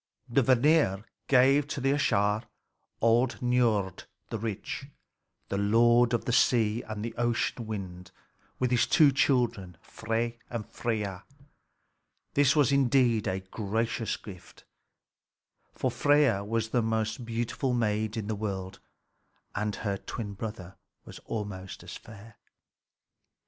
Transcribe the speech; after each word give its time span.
The 0.27 0.41
Vanir 0.41 1.05
gave 1.27 1.67
to 1.67 1.79
the 1.79 1.91
Æsir 1.91 2.45
old 3.01 3.35
Niörd 3.39 4.05
the 4.31 4.39
rich, 4.39 4.87
the 5.49 5.59
lord 5.59 6.15
of 6.15 6.25
the 6.25 6.31
sea 6.33 6.81
and 6.87 7.05
the 7.05 7.13
ocean 7.19 7.67
wind, 7.67 8.09
with 8.57 8.71
his 8.71 8.87
two 8.87 9.11
children, 9.11 9.77
Frey 9.79 10.39
and 10.49 10.65
Freia. 10.65 11.21
This 12.33 12.55
was 12.55 12.71
indeed 12.71 13.27
a 13.27 13.41
gracious 13.41 14.17
gift; 14.17 14.63
for 15.75 15.91
Freia 15.91 16.43
was 16.43 16.69
the 16.69 16.81
most 16.81 17.23
beautiful 17.23 17.71
maid 17.75 18.17
in 18.17 18.25
the 18.25 18.33
world, 18.33 18.79
and 19.53 19.75
her 19.75 19.97
twin 19.97 20.33
brother 20.33 20.77
was 21.05 21.19
almost 21.25 21.83
as 21.83 21.95
fair. 21.95 22.37